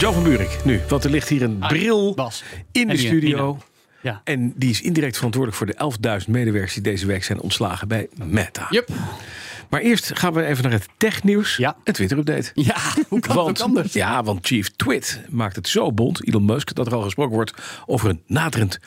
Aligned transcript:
Jo 0.00 0.12
van 0.12 0.22
Buurik, 0.22 0.58
nu. 0.64 0.80
Want 0.88 1.04
er 1.04 1.10
ligt 1.10 1.28
hier 1.28 1.42
een 1.42 1.58
bril 1.58 2.14
Bas. 2.14 2.42
in 2.72 2.88
de 2.88 2.96
studio. 2.96 3.58
Ja. 4.02 4.20
En 4.24 4.52
die 4.56 4.70
is 4.70 4.80
indirect 4.80 5.16
verantwoordelijk 5.16 5.76
voor 5.78 5.92
de 6.00 6.20
11.000 6.24 6.30
medewerkers 6.30 6.74
die 6.74 6.82
deze 6.82 7.06
week 7.06 7.24
zijn 7.24 7.40
ontslagen 7.40 7.88
bij 7.88 8.08
Meta. 8.24 8.66
Yup. 8.70 8.88
Maar 9.68 9.80
eerst 9.80 10.18
gaan 10.18 10.32
we 10.32 10.44
even 10.44 10.62
naar 10.62 10.72
het 10.72 10.88
technieuws. 10.96 11.56
Ja. 11.56 11.76
Een 11.84 11.92
Twitter-update. 11.92 12.50
Ja, 12.54 12.76
hoe 13.08 13.20
kan 13.20 13.36
het 13.36 13.44
Want, 13.44 13.60
anders? 13.60 13.92
ja, 13.92 14.22
want 14.22 14.46
Chief 14.46 14.68
Twit 14.68 15.20
maakt 15.28 15.56
het 15.56 15.68
zo 15.68 15.92
bond, 15.92 16.26
Elon 16.28 16.44
Musk, 16.44 16.74
dat 16.74 16.86
er 16.86 16.94
al 16.94 17.02
gesproken 17.02 17.34
wordt 17.34 17.52
over 17.86 18.08
een 18.08 18.22
naderend 18.26 18.78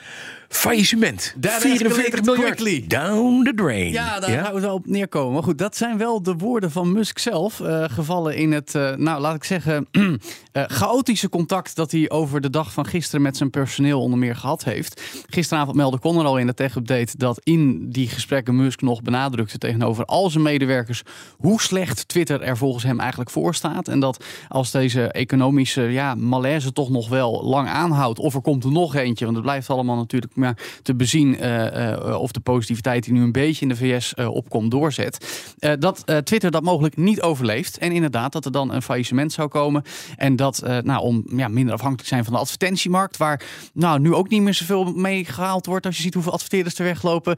faillissement. 0.56 1.34
That 1.40 1.52
44 1.52 1.86
escalated 1.86 2.24
miljard 2.24 2.56
quickly. 2.56 2.86
down 2.86 3.44
the 3.44 3.54
drain. 3.54 3.92
Ja, 3.92 4.20
daar 4.20 4.30
gaan 4.30 4.54
we 4.54 4.60
wel 4.60 4.74
op 4.74 4.86
neerkomen. 4.86 5.32
Maar 5.32 5.42
goed, 5.42 5.58
dat 5.58 5.76
zijn 5.76 5.98
wel 5.98 6.22
de 6.22 6.34
woorden 6.34 6.70
van 6.70 6.92
Musk 6.92 7.18
zelf. 7.18 7.60
eh, 7.60 7.84
gevallen 7.88 8.36
in 8.36 8.52
het, 8.52 8.74
eh, 8.74 8.94
nou 8.94 9.20
laat 9.20 9.34
ik 9.34 9.44
zeggen, 9.44 9.86
eh, 10.52 10.62
chaotische 10.66 11.28
contact 11.28 11.76
dat 11.76 11.90
hij 11.90 12.10
over 12.10 12.40
de 12.40 12.50
dag 12.50 12.72
van 12.72 12.86
gisteren 12.86 13.22
met 13.22 13.36
zijn 13.36 13.50
personeel 13.50 14.00
onder 14.00 14.18
meer 14.18 14.36
gehad 14.36 14.64
heeft. 14.64 15.02
Gisteravond 15.28 15.76
meldde 15.76 15.98
Conor 15.98 16.24
al 16.24 16.38
in 16.38 16.46
de 16.46 16.54
tech-update 16.54 17.16
dat 17.16 17.40
in 17.42 17.90
die 17.90 18.08
gesprekken 18.08 18.56
Musk 18.56 18.80
nog 18.80 19.02
benadrukte 19.02 19.58
tegenover 19.58 20.04
al 20.04 20.30
zijn 20.30 20.42
medewerkers 20.42 21.02
hoe 21.38 21.60
slecht 21.60 22.08
Twitter 22.08 22.42
er 22.42 22.56
volgens 22.56 22.84
hem 22.84 23.00
eigenlijk 23.00 23.30
voor 23.30 23.54
staat. 23.54 23.88
En 23.88 24.00
dat 24.00 24.24
als 24.48 24.70
deze 24.70 25.12
economische 25.12 25.82
ja, 25.82 26.14
malaise 26.14 26.72
toch 26.72 26.90
nog 26.90 27.08
wel 27.08 27.44
lang 27.44 27.68
aanhoudt, 27.68 28.18
of 28.18 28.34
er 28.34 28.40
komt 28.40 28.64
er 28.64 28.72
nog 28.72 28.94
eentje, 28.94 29.24
want 29.24 29.36
het 29.36 29.44
blijft 29.44 29.70
allemaal 29.70 29.96
natuurlijk 29.96 30.36
te 30.82 30.94
bezien 30.94 31.38
eh, 31.38 31.92
eh, 31.92 32.20
of 32.20 32.32
de 32.32 32.40
positiviteit 32.40 33.04
die 33.04 33.12
nu 33.12 33.22
een 33.22 33.32
beetje 33.32 33.62
in 33.62 33.68
de 33.68 33.76
VS 33.76 34.14
eh, 34.14 34.28
opkomt 34.28 34.70
doorzet. 34.70 35.46
Dat 35.78 36.04
Twitter 36.24 36.50
dat 36.50 36.62
mogelijk 36.62 36.96
niet 36.96 37.22
overleeft. 37.22 37.78
En 37.78 37.92
inderdaad 37.92 38.32
dat 38.32 38.44
er 38.44 38.52
dan 38.52 38.72
een 38.72 38.82
faillissement 38.82 39.32
zou 39.32 39.48
komen. 39.48 39.82
En 40.16 40.36
dat 40.36 40.62
nou, 40.82 41.02
om 41.02 41.24
ja, 41.36 41.48
minder 41.48 41.74
afhankelijk 41.74 42.02
te 42.02 42.14
zijn 42.14 42.24
van 42.24 42.32
de 42.32 42.38
advertentiemarkt, 42.38 43.16
waar 43.16 43.42
nou, 43.72 44.00
nu 44.00 44.14
ook 44.14 44.28
niet 44.28 44.42
meer 44.42 44.54
zoveel 44.54 44.84
mee 44.84 45.24
gehaald 45.24 45.66
wordt 45.66 45.86
als 45.86 45.96
je 45.96 46.02
ziet 46.02 46.14
hoeveel 46.14 46.32
adverteerders 46.32 46.78
er 46.78 46.84
weglopen. 46.84 47.36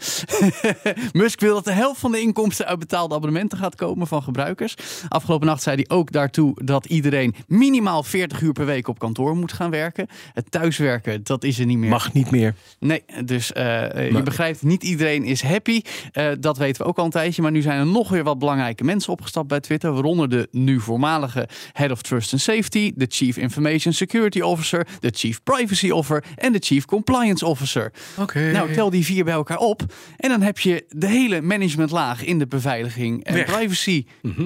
Musk 1.13 1.41
wil 1.41 1.55
dat 1.55 1.65
de 1.65 1.73
helft 1.73 2.01
van 2.01 2.13
de 2.13 2.21
inkomsten 2.21 2.67
uit 2.67 2.79
betaalde 2.79 3.15
abonnementen 3.15 3.59
gaat 3.59 3.75
komen 3.75 4.07
van 4.07 4.23
gebruikers. 4.23 4.75
Afgelopen 5.09 5.47
nacht 5.47 5.63
zei 5.63 5.77
hij 5.77 5.97
ook 5.97 6.13
daartoe 6.13 6.65
dat 6.65 6.87
iedereen 6.87 7.35
minimaal 7.47 8.03
40 8.03 8.41
uur 8.41 8.53
per 8.53 8.67
week 8.67 8.89
op 8.89 8.99
kantoor 8.99 9.37
moet 9.37 9.53
gaan 9.53 9.71
werken. 9.71 10.07
Het 10.33 10.51
thuiswerken, 10.51 11.25
dat 11.25 11.45
is 11.45 11.59
er 11.59 11.67
niet 11.67 11.79
meer. 11.79 11.91
Mag 11.91 12.13
niet 12.13 12.31
meer. 12.31 12.55
Nee, 12.79 12.96
dus 13.25 13.53
eh, 13.53 13.95
eh, 14.07 14.13
je 14.13 14.23
begrijpt, 14.23 14.63
niet 14.63 14.83
iedereen 14.83 15.25
is 15.25 15.43
happy. 15.43 15.81
Eh, 16.13 16.29
dat 16.41 16.59
weten 16.59 16.83
we 16.83 16.89
ook 16.89 16.99
al 16.99 17.05
een 17.05 17.11
tijdje. 17.11 17.43
Maar 17.43 17.51
nu 17.51 17.63
zijn 17.63 17.79
er 17.79 17.87
nog 17.87 18.09
weer 18.09 18.25
wat 18.25 18.39
belangrijke 18.39 18.85
mensen 18.85 19.13
opgestapt 19.13 19.49
bij 19.49 19.61
Twitter. 19.61 19.93
Waaronder 19.93 20.29
de 20.29 20.49
nu 20.51 20.81
voormalige 20.81 21.49
Head 21.73 21.91
of 21.91 22.03
Trust 22.03 22.33
and 22.33 22.43
Safety, 22.43 22.93
de 22.95 23.07
Chief 23.09 23.37
Information 23.37 23.93
Security 23.93 24.41
Officer, 24.41 24.87
de 25.01 25.11
Chief 25.15 25.43
Privacy 25.43 25.91
Officer 25.91 26.25
en 26.37 26.53
de 26.53 26.59
Chief 26.61 26.85
Compliance 26.85 27.47
Officer. 27.47 27.93
Oké. 28.19 28.51
Nou, 28.51 28.73
tel 28.73 28.91
die 28.91 29.05
vier 29.05 29.25
bij 29.25 29.35
elkaar 29.35 29.59
op. 29.59 29.83
En 30.17 30.29
dan 30.29 30.43
heb 30.43 30.59
je 30.59 30.85
de 30.89 31.07
hele 31.07 31.41
managementlaag 31.41 32.25
in 32.25 32.39
de 32.39 32.47
beveiliging 32.47 33.25
en 33.25 33.45
privacy 33.45 34.05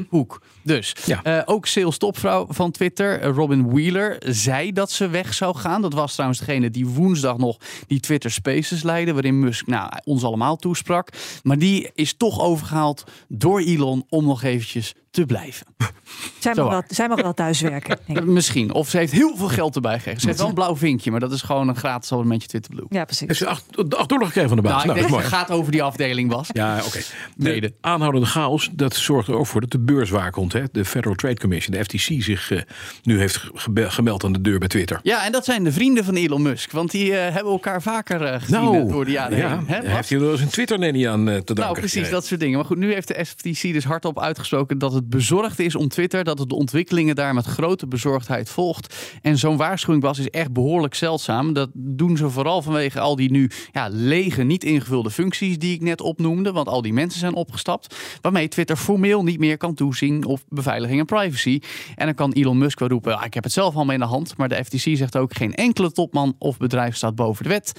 hoek. 0.09 0.41
Dus 0.63 0.95
Ja. 1.05 1.23
eh, 1.23 1.43
ook 1.45 1.67
sales 1.67 1.99
topvrouw 1.99 2.47
van 2.49 2.71
Twitter, 2.71 3.23
Robin 3.23 3.71
Wheeler, 3.73 4.17
zei 4.27 4.73
dat 4.73 4.91
ze 4.91 5.09
weg 5.09 5.35
zou 5.35 5.57
gaan. 5.57 5.83
Dat 5.83 5.93
was 5.93 6.13
trouwens 6.13 6.41
degene 6.41 6.71
die 6.71 6.87
woensdag 6.87 7.37
nog 7.39 7.57
die 7.87 8.01
Twitter 8.01 8.31
Spaces 8.41 8.83
leidde, 8.83 9.13
waarin 9.13 9.39
Musk 9.39 9.67
nou, 9.67 9.91
ons 10.05 10.25
allemaal 10.25 10.57
toesprak. 10.57 11.09
Maar 11.43 11.59
die 11.59 11.91
is 11.95 12.17
toch 12.17 12.41
overgehaald 12.41 13.05
door 13.29 13.61
Elon 13.61 14.05
om 14.09 14.25
nog 14.25 14.43
eventjes 14.43 14.95
te 15.11 15.27
blijven. 15.27 15.67
Zij 16.39 16.55
mag, 16.55 16.69
wel, 16.69 16.83
zij 16.89 17.09
mag 17.09 17.23
wel 17.23 17.35
thuiswerken. 17.35 17.99
Misschien. 18.35 18.73
Of 18.73 18.89
ze 18.89 18.97
heeft 18.97 19.13
heel 19.13 19.37
veel 19.37 19.49
geld 19.49 19.75
erbij 19.75 19.97
gekregen. 19.97 20.21
Ze 20.21 20.27
heeft 20.27 20.39
wel 20.39 20.49
een 20.49 20.55
blauw 20.55 20.77
vinkje, 20.77 21.11
maar 21.11 21.21
dat 21.21 21.33
is 21.33 21.43
gewoon 21.43 21.69
een 21.69 21.77
gratis 21.77 22.11
abonnementje 22.11 22.49
Twitter 22.49 22.75
Blue. 22.75 22.87
Ja, 22.89 23.05
precies. 23.05 23.27
Heeft 23.27 23.39
ze 23.39 23.47
acht, 23.47 23.95
acht 23.97 24.09
dollar 24.09 24.27
gekregen 24.27 24.49
van 24.49 24.59
de 24.59 24.63
baas. 24.63 24.85
Nou, 24.85 25.01
Nou, 25.01 25.17
het 25.17 25.25
gaat 25.25 25.51
over 25.51 25.73
die 25.73 25.83
afdeling 25.83 26.31
was. 26.31 26.49
Ja, 26.53 26.81
oké. 26.87 27.01
Mede. 27.37 27.61
De 27.61 27.73
aanhoudende 27.81 28.27
chaos, 28.27 28.71
dat 28.73 28.97
zorgt 28.97 29.29
er 29.29 29.35
ook 29.35 29.47
voor 29.47 29.61
dat 29.61 29.71
de 29.71 29.79
beurs 29.79 30.11
waar 30.11 30.31
komt. 30.31 30.53
Hè? 30.53 30.63
De 30.73 30.85
Federal 30.85 31.15
Trade 31.15 31.37
Commission, 31.37 31.77
de 31.77 31.85
FTC, 31.85 32.23
zich 32.23 32.51
eh, 32.51 32.61
nu 33.03 33.19
heeft 33.19 33.51
gemeld 33.75 34.25
aan 34.25 34.33
de 34.33 34.41
deur 34.41 34.59
bij 34.59 34.69
Twitter. 34.69 35.01
Ja, 35.03 35.25
en 35.25 35.33
dat 35.33 35.45
zijn 35.45 35.65
de 35.65 35.73
vrienden 35.73 36.05
van 36.05 36.15
Elon 36.15 36.43
Musk. 36.43 36.73
Want 36.73 36.91
die 36.91 37.17
eh, 37.17 37.35
hebben 37.35 37.53
elkaar 37.53 37.83
vaker 37.83 38.23
eh, 38.23 38.41
gezien 38.41 38.75
eh, 38.75 38.89
door 38.89 39.05
de 39.05 39.11
jaren 39.11 39.39
Nou, 39.39 39.51
ja, 39.51 39.57
heen. 39.57 39.67
Hè, 39.67 39.87
hij 39.87 39.95
heeft 39.95 40.09
hier 40.09 40.21
wel 40.21 40.31
eens 40.31 40.41
een 40.41 40.49
Twitter-nanny 40.49 41.09
aan 41.09 41.25
te 41.25 41.31
danken. 41.31 41.55
Nou, 41.55 41.79
precies, 41.79 42.11
dat 42.11 42.27
soort 42.27 42.41
dingen. 42.41 42.57
Maar 42.57 42.67
goed, 42.67 42.77
nu 42.79 42.93
heeft 42.93 43.09
de 43.09 43.25
FTC 43.25 43.63
dus 43.63 43.85
hardop 43.85 44.21
uitgesproken 44.21 44.79
dat 44.79 44.93
het 44.93 45.00
bezorgd 45.05 45.59
is 45.59 45.75
om 45.75 45.89
Twitter. 45.89 46.25
Dat 46.25 46.39
het 46.39 46.49
de 46.49 46.55
ontwikkelingen 46.55 47.15
daar 47.15 47.35
met 47.35 47.47
grote 47.47 47.87
bezorgdheid 47.87 48.51
volgt. 48.51 49.19
En 49.23 49.39
zo'n 49.39 49.57
waarschuwing, 49.57 50.03
Bas, 50.03 50.19
is 50.19 50.31
echt 50.31 50.53
behoorlijk 50.53 50.95
zeldzaam. 50.95 51.53
Dat 51.53 51.71
doen 51.75 52.17
ze 52.17 52.31
vooral 52.31 52.63
vanwege 52.63 53.01
al 53.01 53.17
die 53.17 53.31
nu 53.31 53.51
ja, 53.73 53.89
lege, 53.91 54.43
niet 54.43 54.65
ingevulde 54.65 55.11
functies 55.11 55.59
die 55.59 55.75
ik 55.75 55.81
net 55.81 56.01
opnoemde. 56.01 56.53
Want 56.53 56.69
al 56.69 56.83
die 56.83 56.93
mensen 56.93 57.21
zijn 57.21 57.35
opgestapt. 57.35 57.97
Waarmee 58.21 58.49
Twitter 58.49 58.77
formeel 58.77 59.23
niet 59.23 59.39
meer 59.39 59.57
kan 59.57 59.75
toezien 59.75 60.25
op 60.25 60.41
beveiliging 60.49 61.01
en 61.01 61.07
privacy. 61.07 61.61
En 61.95 62.07
dan 62.07 62.15
kan 62.15 62.33
Elon 62.33 62.59
Musk 62.59 62.79
wel 62.79 62.89
roepen, 62.89 63.19
"Ah, 63.19 63.25
ik 63.25 63.35
heb 63.35 63.45
het 63.45 63.53
zelf 63.53 63.75
al 63.75 63.85
mee 63.85 63.95
in 63.95 64.03
de 64.03 64.09
hand. 64.09 64.37
Maar 64.37 64.49
de 64.49 64.65
FTC 64.65 64.97
zegt 64.97 65.17
ook, 65.17 65.37
geen 65.37 65.55
enkele 65.55 65.93
topman 65.93 66.35
of 66.39 66.57
bedrijf 66.57 66.97
staat 66.97 67.15
boven 67.15 67.43
de 67.43 67.49
wet. 67.49 67.73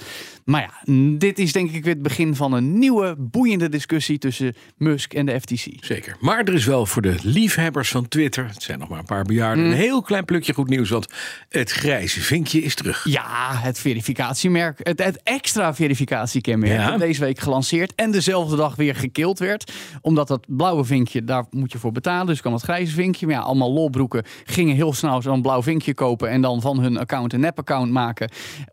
Maar 0.44 0.60
ja, 0.60 0.92
dit 1.18 1.38
is 1.38 1.52
denk 1.52 1.70
ik 1.70 1.84
weer 1.84 1.94
het 1.94 2.02
begin 2.02 2.36
van 2.36 2.52
een 2.52 2.78
nieuwe 2.78 3.16
boeiende 3.18 3.68
discussie 3.68 4.18
tussen 4.18 4.54
Musk 4.76 5.12
en 5.14 5.26
de 5.26 5.40
FTC. 5.40 5.66
Zeker. 5.80 6.16
Maar 6.20 6.38
er 6.44 6.54
is 6.54 6.66
wel 6.66 6.86
voor 6.86 7.02
de 7.02 7.11
liefhebbers 7.22 7.88
van 7.90 8.08
Twitter, 8.08 8.46
het 8.48 8.62
zijn 8.62 8.78
nog 8.78 8.88
maar 8.88 8.98
een 8.98 9.04
paar 9.04 9.24
bejaarden, 9.24 9.64
Mm. 9.64 9.70
een 9.70 9.76
heel 9.76 10.02
klein 10.02 10.24
plukje 10.24 10.54
goed 10.54 10.68
nieuws. 10.68 10.88
Want 10.90 11.06
het 11.48 11.70
grijze 11.70 12.20
vinkje 12.20 12.62
is 12.62 12.74
terug. 12.74 13.04
Ja, 13.08 13.54
het 13.54 13.78
verificatiemerk, 13.78 14.78
het, 14.82 15.04
het 15.04 15.20
extra 15.22 15.74
verificatiekenmerk, 15.74 16.80
Ja. 16.80 16.90
dat 16.90 16.98
deze 17.00 17.20
week 17.20 17.38
gelanceerd 17.38 17.94
en 17.94 18.10
dezelfde 18.10 18.56
dag 18.56 18.76
weer 18.76 18.94
gekild 18.94 19.38
werd. 19.38 19.72
Omdat 20.00 20.28
dat 20.28 20.44
blauwe 20.48 20.84
vinkje, 20.84 21.24
daar 21.24 21.44
moet 21.50 21.72
je 21.72 21.78
voor 21.78 21.92
betalen. 21.92 22.26
Dus 22.26 22.40
kan 22.40 22.52
het 22.52 22.62
grijze 22.62 22.92
vinkje. 22.94 23.26
Maar 23.26 23.34
ja, 23.34 23.40
allemaal 23.40 23.72
lolbroeken 23.72 24.24
gingen 24.44 24.74
heel 24.74 24.92
snel 24.92 25.22
zo'n 25.22 25.42
blauw 25.42 25.62
vinkje 25.62 25.94
kopen 25.94 26.28
en 26.30 26.40
dan 26.40 26.60
van 26.60 26.80
hun 26.80 26.96
account 26.96 27.32
een 27.32 27.40
nep-account 27.40 27.90
maken 27.92 28.30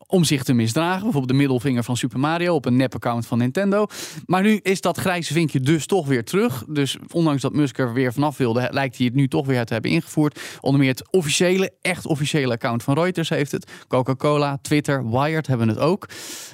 om 0.08 0.24
zich 0.24 0.44
te 0.44 0.54
misdragen. 0.54 1.02
Bijvoorbeeld 1.02 1.28
de 1.32 1.38
middelvinger 1.38 1.84
van 1.84 1.98
Super 1.98 2.20
Mario 2.20 2.56
op 2.56 2.66
een 2.66 2.76
nep-account 2.76 3.28
van 3.28 3.38
Nintendo. 3.38 3.86
Maar 4.26 4.42
nu 4.42 4.60
is 4.62 4.82
dat 4.82 4.98
grijze 4.98 5.34
vinkje 5.34 5.60
dus 5.60 5.86
toch 5.86 6.08
weer 6.08 6.24
terug. 6.24 6.64
Dus 6.68 6.98
ondanks 7.12 7.42
dat 7.42 7.54
Musk 7.54 7.78
er 7.78 7.94
weer 7.94 8.14
vanaf 8.14 8.29
wilde, 8.38 8.68
lijkt 8.72 8.98
hij 8.98 9.06
het 9.06 9.16
nu 9.16 9.28
toch 9.28 9.46
weer 9.46 9.66
te 9.66 9.74
hebben 9.74 9.92
ingevoerd. 9.92 10.40
Onder 10.62 10.80
meer 10.82 10.90
het 10.90 11.12
officiële, 11.12 11.72
echt 11.82 12.06
officiële 12.06 12.54
account 12.54 12.84
van 12.84 12.94
Reuters 13.00 13.30
heeft 13.30 13.52
het. 13.52 13.72
Coca-Cola, 13.88 14.58
Twitter, 14.62 15.10
Wired 15.10 15.48
hebben 15.48 15.68
het 15.68 15.78
ook. 15.78 16.08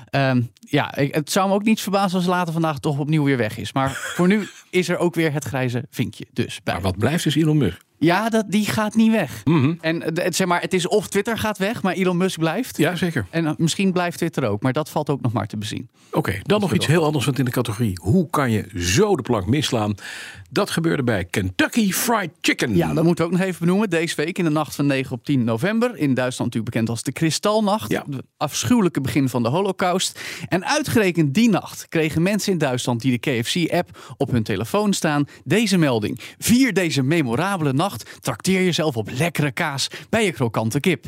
Ehm, 0.09 0.41
ja, 0.59 0.95
ik- 0.95 1.15
het 1.15 1.31
zou 1.31 1.47
me 1.49 1.53
ook 1.53 1.63
niet 1.63 1.81
verbazen 1.81 2.17
als 2.17 2.27
later 2.27 2.53
vandaag 2.53 2.79
toch 2.79 2.99
opnieuw 2.99 3.23
weer 3.23 3.37
weg 3.37 3.57
is. 3.57 3.73
Maar 3.73 3.89
voor 4.15 4.27
nu 4.27 4.47
is 4.69 4.89
er 4.89 4.97
ook 4.97 5.15
weer 5.15 5.33
het 5.33 5.43
grijze 5.45 5.83
vinkje. 5.89 6.25
Dus 6.33 6.59
bij. 6.63 6.73
Maar 6.73 6.83
wat 6.83 6.97
blijft 6.97 7.23
dus 7.23 7.35
Elon 7.35 7.57
Musk? 7.57 7.83
Ja, 7.99 8.29
dat, 8.29 8.45
die 8.51 8.65
gaat 8.65 8.95
niet 8.95 9.11
weg. 9.11 9.41
Mhm. 9.43 9.73
En 9.81 10.01
eh, 10.15 10.23
het, 10.25 10.35
zeg 10.35 10.47
maar, 10.47 10.61
het 10.61 10.73
is 10.73 10.87
of 10.87 11.07
Twitter 11.07 11.37
gaat 11.37 11.57
weg, 11.57 11.81
maar 11.81 11.93
Elon 11.93 12.17
Musk 12.17 12.39
blijft. 12.39 12.77
Ja, 12.77 12.95
zeker. 12.95 13.25
En 13.29 13.45
eh, 13.45 13.51
misschien 13.57 13.91
blijft 13.91 14.17
Twitter 14.17 14.47
ook, 14.47 14.61
maar 14.61 14.73
dat 14.73 14.89
valt 14.89 15.09
ook 15.09 15.21
nog 15.21 15.33
maar 15.33 15.47
te 15.47 15.57
bezien. 15.57 15.89
Oké, 16.11 16.39
dan 16.43 16.59
nog 16.59 16.73
iets 16.73 16.87
heel 16.87 17.03
anders 17.05 17.25
wat 17.25 17.39
in 17.39 17.45
de 17.45 17.51
categorie. 17.51 17.97
Hoe 18.01 18.29
kan 18.29 18.51
je 18.51 18.65
zo 18.75 19.15
de 19.15 19.21
plank 19.21 19.45
misslaan? 19.47 19.95
Dat 20.55 20.69
gebeurde 20.69 21.03
bij 21.03 21.25
Kentucky 21.25 21.91
Fried 21.91 22.29
Chicken. 22.41 22.75
Ja, 22.75 22.93
dat 22.93 23.03
moeten 23.03 23.25
we 23.25 23.31
ook 23.31 23.37
nog 23.37 23.47
even 23.47 23.59
benoemen. 23.59 23.89
Deze 23.89 24.15
week 24.15 24.37
in 24.37 24.43
de 24.43 24.49
nacht 24.49 24.75
van 24.75 24.85
9 24.85 25.11
op 25.11 25.25
10 25.25 25.43
november. 25.43 25.97
In 25.97 26.13
Duitsland 26.13 26.37
natuurlijk 26.53 26.65
bekend 26.65 26.89
als 26.89 27.03
de 27.03 27.11
Kristalnacht. 27.11 27.91
Ja. 27.91 28.03
Het 28.09 28.21
afschuwelijke 28.37 29.01
begin 29.01 29.29
van 29.29 29.43
de 29.43 29.49
holocaust. 29.49 30.19
En 30.47 30.65
uitgerekend 30.65 31.33
die 31.33 31.49
nacht 31.49 31.87
kregen 31.89 32.21
mensen 32.21 32.51
in 32.51 32.57
Duitsland 32.57 33.01
die 33.01 33.19
de 33.19 33.41
KFC-app 33.41 34.15
op 34.17 34.31
hun 34.31 34.43
telefoon 34.43 34.93
staan 34.93 35.27
deze 35.43 35.77
melding. 35.77 36.19
Vier 36.37 36.73
deze 36.73 37.03
memorabele 37.03 37.73
nacht 37.73 38.21
trakteer 38.21 38.63
jezelf 38.63 38.97
op 38.97 39.09
lekkere 39.11 39.51
kaas 39.51 39.87
bij 40.09 40.25
je 40.25 40.31
krokante 40.31 40.79
kip. 40.79 41.05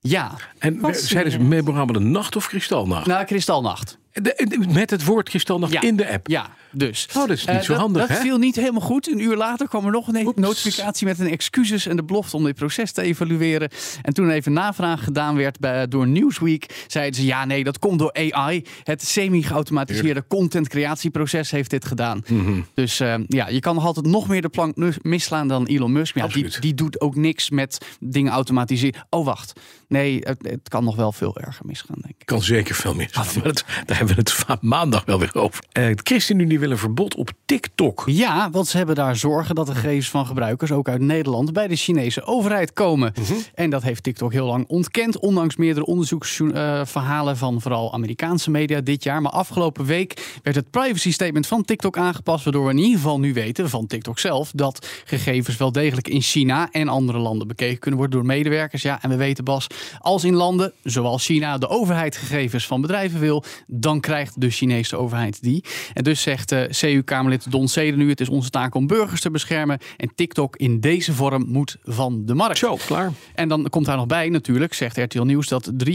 Ja, 0.00 0.36
En 0.58 0.80
zeiden 0.92 1.32
ze 1.32 1.38
memorabele 1.38 2.00
nacht 2.00 2.36
of 2.36 2.48
kristalnacht? 2.48 3.06
nou, 3.06 3.24
Kristalnacht. 3.24 3.98
De- 4.22 4.46
de- 4.48 4.66
met 4.72 4.90
het 4.90 5.04
woordje 5.04 5.40
dan 5.44 5.60
nog 5.60 5.72
Ja. 5.72 5.80
in 5.80 5.96
de 5.96 6.10
app. 6.12 6.28
Ja, 6.28 6.50
dus. 6.72 7.06
Oh, 7.08 7.14
dat 7.14 7.30
is 7.30 7.44
niet 7.46 7.56
Eh, 7.56 7.62
zo 7.62 7.74
handig, 7.74 8.06
Dat 8.06 8.16
hè? 8.16 8.22
viel 8.22 8.38
niet 8.38 8.56
helemaal 8.56 8.80
goed. 8.80 9.08
Een 9.12 9.20
uur 9.20 9.36
later 9.36 9.68
kwam 9.68 9.84
er 9.84 9.90
nog 9.90 10.08
een 10.08 10.26
Oeps. 10.26 10.40
notificatie 10.40 11.06
met 11.06 11.18
een 11.18 11.30
excuses 11.30 11.86
en 11.86 11.96
de 11.96 12.04
belofte 12.04 12.36
om 12.36 12.44
dit 12.44 12.54
proces 12.54 12.92
te 12.92 13.02
evalueren. 13.02 13.68
En 14.02 14.14
toen 14.14 14.30
even 14.30 14.52
navraag 14.52 15.04
gedaan 15.04 15.36
werd 15.36 15.58
bij, 15.60 15.88
door 15.88 16.06
Newsweek, 16.08 16.84
zeiden 16.86 17.20
ze 17.20 17.26
ja, 17.26 17.44
nee, 17.44 17.64
dat 17.64 17.78
komt 17.78 17.98
door 17.98 18.12
AI. 18.32 18.64
Het 18.82 19.02
semi-geautomatiseerde 19.02 20.24
content 20.28 20.68
creatieproces 20.68 21.50
heeft 21.50 21.70
dit 21.70 21.84
gedaan. 21.84 22.22
Mhm. 22.28 22.60
Dus 22.74 23.00
eh, 23.00 23.14
ja, 23.26 23.48
je 23.48 23.60
kan 23.60 23.74
nog 23.74 23.84
altijd 23.84 24.06
nog 24.06 24.28
meer 24.28 24.42
de 24.42 24.48
plank 24.48 24.76
misslaan 25.02 25.48
dan 25.48 25.66
Elon 25.66 25.92
Musk. 25.92 26.14
Maar 26.14 26.24
ja, 26.26 26.32
die, 26.32 26.44
Absoluut. 26.44 26.62
die 26.62 26.74
doet 26.74 27.00
ook 27.00 27.14
niks 27.16 27.50
met 27.50 27.78
dingen 28.00 28.32
automatiseren. 28.32 29.06
Oh, 29.10 29.24
wacht. 29.24 29.52
Nee, 29.88 30.18
het, 30.20 30.38
het 30.42 30.68
kan 30.68 30.84
nog 30.84 30.96
wel 30.96 31.12
veel 31.12 31.36
erger 31.36 31.66
misgaan, 31.66 31.96
denk 32.00 32.14
ik. 32.18 32.26
Kan 32.26 32.42
zeker 32.42 32.74
veel 32.74 32.94
meer. 32.94 33.10
Maar 33.14 33.42
dat, 33.42 33.64
daar 33.86 34.03
hebben 34.06 34.24
we 34.24 34.52
het 34.52 34.62
maandag 34.74 35.04
wel 35.04 35.18
weer 35.18 35.34
over. 35.34 35.64
Eh, 35.72 35.86
de 35.86 36.00
ChristenUnie 36.02 36.58
wil 36.58 36.70
een 36.70 36.78
verbod 36.78 37.14
op 37.14 37.30
TikTok. 37.44 38.02
Ja, 38.06 38.50
want 38.50 38.66
ze 38.66 38.76
hebben 38.76 38.94
daar 38.94 39.16
zorgen 39.16 39.54
dat 39.54 39.66
de 39.66 39.74
gegevens 39.74 40.10
van 40.10 40.26
gebruikers 40.26 40.72
ook 40.72 40.88
uit 40.88 41.00
Nederland 41.00 41.52
bij 41.52 41.68
de 41.68 41.76
Chinese 41.76 42.24
overheid 42.24 42.72
komen. 42.72 43.12
En 43.54 43.70
dat 43.70 43.82
heeft 43.82 44.02
TikTok 44.02 44.32
heel 44.32 44.46
lang 44.46 44.64
ontkend, 44.68 45.18
ondanks 45.18 45.56
meerdere 45.56 45.86
onderzoeksverhalen 45.86 47.36
van 47.36 47.60
vooral 47.60 47.92
Amerikaanse 47.92 48.50
media 48.50 48.80
dit 48.80 49.02
jaar. 49.02 49.22
Maar 49.22 49.32
afgelopen 49.32 49.84
week 49.84 50.38
werd 50.42 50.56
het 50.56 50.70
privacy 50.70 51.12
statement 51.12 51.46
van 51.46 51.64
TikTok 51.64 51.98
aangepast, 51.98 52.44
waardoor 52.44 52.64
we 52.64 52.70
in 52.70 52.78
ieder 52.78 52.96
geval 52.96 53.18
nu 53.18 53.32
weten 53.32 53.70
van 53.70 53.86
TikTok 53.86 54.18
zelf 54.18 54.50
dat 54.54 54.88
gegevens 55.04 55.56
wel 55.56 55.72
degelijk 55.72 56.08
in 56.08 56.22
China 56.22 56.68
en 56.70 56.88
andere 56.88 57.18
landen 57.18 57.48
bekeken 57.48 57.78
kunnen 57.78 58.00
worden 58.00 58.18
door 58.18 58.26
medewerkers. 58.26 58.82
Ja, 58.82 59.02
en 59.02 59.10
we 59.10 59.16
weten 59.16 59.44
Bas, 59.44 59.66
als 59.98 60.24
in 60.24 60.34
landen 60.34 60.72
zoals 60.82 61.24
China 61.24 61.58
de 61.58 61.68
overheid 61.68 62.16
gegevens 62.16 62.66
van 62.66 62.80
bedrijven 62.80 63.20
wil, 63.20 63.44
dan 63.66 63.93
krijgt 64.00 64.40
de 64.40 64.50
Chinese 64.50 64.96
overheid 64.96 65.42
die. 65.42 65.64
En 65.92 66.04
dus 66.04 66.22
zegt 66.22 66.52
eh, 66.52 66.62
CU-Kamerlid 66.68 67.50
Don 67.50 67.68
Seden 67.68 67.98
nu: 67.98 68.08
het 68.08 68.20
is 68.20 68.28
onze 68.28 68.50
taak 68.50 68.74
om 68.74 68.86
burgers 68.86 69.20
te 69.20 69.30
beschermen. 69.30 69.78
En 69.96 70.14
TikTok 70.14 70.56
in 70.56 70.80
deze 70.80 71.12
vorm 71.12 71.44
moet 71.48 71.76
van 71.84 72.22
de 72.26 72.34
markt. 72.34 72.58
Zo, 72.58 72.76
klaar. 72.86 73.12
En 73.34 73.48
dan 73.48 73.68
komt 73.70 73.86
daar 73.86 73.96
nog 73.96 74.06
bij 74.06 74.28
natuurlijk, 74.28 74.74
zegt 74.74 74.96
RTL 74.96 75.22
Nieuws, 75.22 75.48
dat 75.48 75.72
3,5 75.88 75.94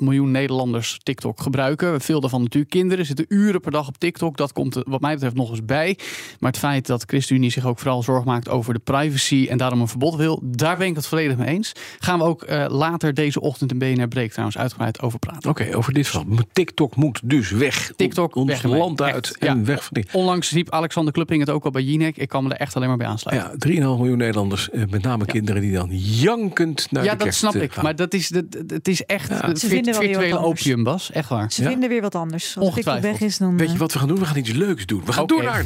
miljoen 0.00 0.30
Nederlanders 0.30 0.98
TikTok 1.02 1.40
gebruiken. 1.40 2.00
Veel 2.00 2.20
daarvan 2.20 2.42
natuurlijk 2.42 2.72
kinderen, 2.72 3.06
zitten 3.06 3.24
uren 3.28 3.60
per 3.60 3.72
dag 3.72 3.88
op 3.88 3.98
TikTok. 3.98 4.36
Dat 4.36 4.52
komt 4.52 4.82
wat 4.86 5.00
mij 5.00 5.12
betreft 5.14 5.34
nog 5.34 5.50
eens 5.50 5.64
bij. 5.64 5.98
Maar 6.38 6.50
het 6.50 6.60
feit 6.60 6.86
dat 6.86 7.04
ChristenUnie 7.06 7.50
zich 7.50 7.66
ook 7.66 7.78
vooral 7.78 8.02
zorg 8.02 8.24
maakt 8.24 8.48
over 8.48 8.74
de 8.74 8.80
privacy 8.80 9.46
en 9.50 9.58
daarom 9.58 9.80
een 9.80 9.88
verbod 9.88 10.16
wil, 10.16 10.40
daar 10.44 10.76
ben 10.76 10.86
ik 10.86 10.96
het 10.96 11.06
volledig 11.06 11.36
mee 11.36 11.48
eens. 11.48 11.72
Gaan 11.98 12.18
we 12.18 12.24
ook 12.24 12.42
eh, 12.42 12.66
later 12.68 13.14
deze 13.14 13.40
ochtend 13.40 13.70
in 13.70 13.78
BNR 13.78 14.08
Break 14.08 14.30
trouwens 14.30 14.58
uitgebreid 14.58 15.00
over 15.00 15.18
praten. 15.18 15.50
Oké, 15.50 15.76
over 15.76 15.92
dit 15.92 16.08
verhaal. 16.08 16.26
TikTok 16.52 16.96
moet 16.96 17.20
dus 17.24 17.39
weg. 17.48 17.92
TikTok, 17.96 18.34
ons 18.34 18.48
weg 18.48 18.62
land 18.62 19.02
uit 19.02 19.14
Echt, 19.14 19.38
en 19.38 19.58
ja. 19.58 19.64
weg 19.64 19.78
van 19.84 19.88
die. 19.92 20.04
Onlangs 20.12 20.50
riep 20.50 20.70
Alexander 20.70 21.12
Klupping 21.12 21.40
het 21.40 21.50
ook 21.50 21.64
al 21.64 21.70
bij 21.70 21.82
Jinek. 21.82 22.16
Ik 22.16 22.28
kan 22.28 22.44
me 22.44 22.50
er 22.54 22.56
echt 22.60 22.76
alleen 22.76 22.88
maar 22.88 22.96
bij 22.96 23.06
aansluiten. 23.06 23.50
Ja, 23.70 23.80
3,5 23.80 23.98
miljoen 23.98 24.18
Nederlanders, 24.18 24.70
eh, 24.70 24.82
met 24.90 25.02
name 25.02 25.24
kinderen 25.24 25.60
die 25.62 25.72
dan 25.72 25.88
jankend 25.92 26.86
naar 26.90 27.04
Ja, 27.04 27.10
de 27.10 27.16
dat 27.16 27.26
kerst 27.26 27.38
snap 27.38 27.54
ik. 27.54 27.72
gaan. 27.72 27.84
Maar 27.84 27.96
dat 27.96 28.14
is, 28.14 28.28
dat, 28.28 28.44
het 28.66 28.88
is 28.88 29.04
echt 29.04 29.28
Ja. 29.28 29.46
het 29.46 29.58
Ze 29.60 29.66
vinden 29.66 29.92
wel 29.92 30.00
weer 30.02 30.10
wat 30.12 30.20
virtuele 30.22 30.46
opium, 30.46 30.82
Bas. 30.84 31.10
Echt 31.12 31.28
waar. 31.28 31.52
Ze 31.52 31.62
Ja? 31.62 31.68
vinden 31.68 31.88
weer 31.88 32.00
wat 32.00 32.14
anders. 32.14 32.44
Als 32.44 32.52
TikTok 32.52 32.68
Ongetwijfeld. 32.68 33.12
weg 33.20 33.28
is, 33.28 33.38
dan... 33.38 33.56
Weet 33.56 33.66
je 33.68 33.74
eh, 33.74 33.80
wat 33.80 33.92
we 33.92 33.98
gaan 33.98 34.08
doen? 34.08 34.18
We 34.18 34.24
gaan 34.24 34.36
iets 34.36 34.52
leuks 34.52 34.86
doen. 34.86 35.02
We 35.04 35.12
gaan 35.12 35.26
door 35.26 35.42
naar... 35.42 35.64